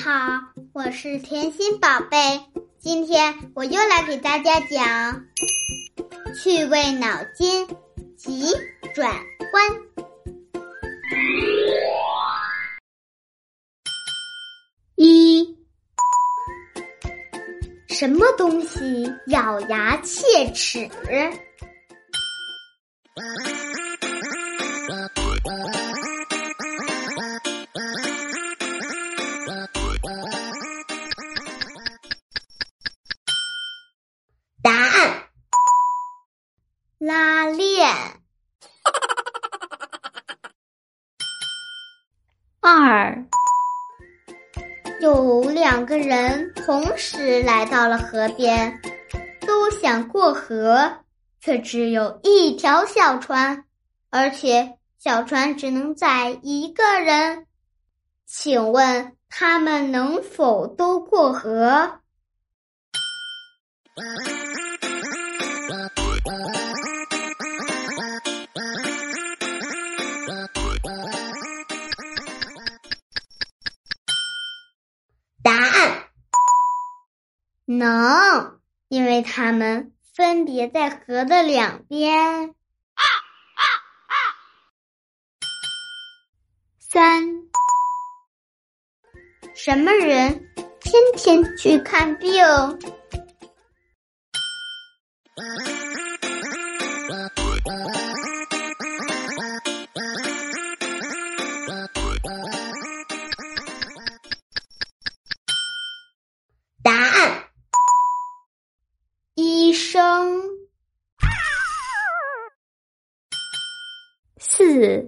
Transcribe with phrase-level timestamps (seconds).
[0.00, 0.40] 好，
[0.72, 2.40] 我是甜心宝贝。
[2.78, 5.26] 今天我又来给大家讲
[6.34, 7.68] 趣味脑筋
[8.16, 8.46] 急
[8.94, 9.12] 转
[9.52, 9.70] 弯。
[14.96, 15.58] 一，
[17.88, 20.88] 什么东西咬牙切齿？
[37.04, 37.92] 拉链。
[42.60, 43.26] 二，
[45.00, 48.80] 有两个人同时来到了河边，
[49.40, 50.98] 都想过河，
[51.40, 53.64] 却只有一条小船，
[54.10, 57.48] 而且小船只能载一个人。
[58.26, 61.98] 请问他们能否都过河？
[77.78, 82.54] 能，因为他们分别在河的两边。
[86.78, 87.24] 三，
[89.54, 92.32] 什么人天天去看病？
[114.72, 115.06] 四，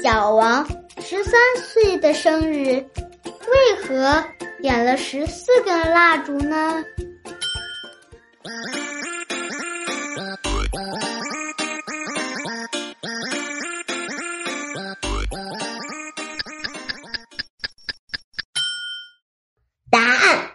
[0.00, 0.64] 小王
[1.00, 2.88] 十三岁的生日，
[3.24, 4.24] 为何
[4.60, 6.84] 点了十四根蜡烛呢？
[19.90, 20.52] 答案：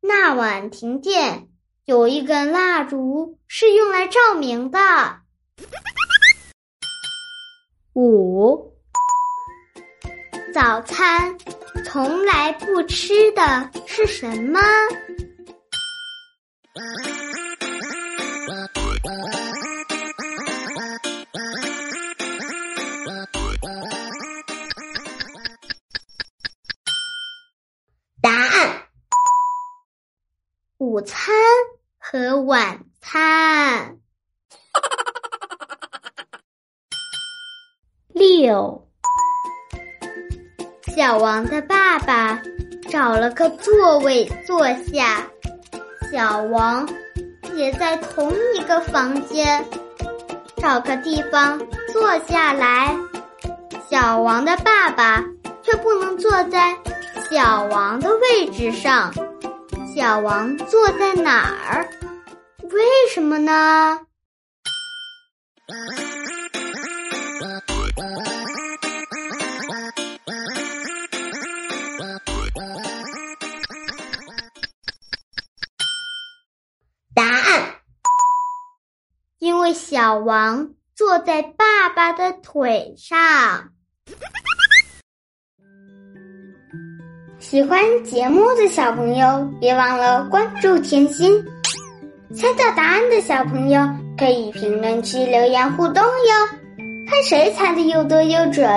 [0.00, 1.48] 那晚停电，
[1.88, 4.78] 有一根蜡烛是用来照明的。
[7.94, 8.74] 五，
[10.52, 11.34] 早餐
[11.86, 14.60] 从来不吃的是什么？
[28.20, 28.82] 答案：
[30.76, 31.34] 午餐
[31.98, 33.98] 和晚餐。
[38.08, 38.88] 六，
[40.96, 42.40] 小王的爸爸
[42.90, 45.26] 找了个座位坐下，
[46.10, 46.88] 小王
[47.54, 49.64] 也在同一个房间，
[50.56, 51.60] 找个地方
[51.92, 52.96] 坐下来。
[53.88, 55.24] 小王的爸爸
[55.62, 56.76] 却不能坐在
[57.30, 59.12] 小王的位置上，
[59.98, 61.90] 小王坐在哪儿？
[62.62, 62.80] 为
[63.12, 64.06] 什么呢？
[77.12, 77.74] 答案：
[79.40, 83.72] 因为小王坐在爸爸的腿上。
[87.50, 91.32] 喜欢节目的小朋友，别忘了关注甜心。
[92.34, 93.88] 猜到答案的小朋友
[94.18, 96.58] 可以评论区留言互动哟，
[97.08, 98.68] 看谁猜的又多又准。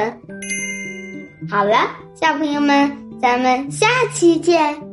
[1.49, 1.79] 好了，
[2.15, 2.89] 小朋友们，
[3.21, 4.90] 咱们下期见。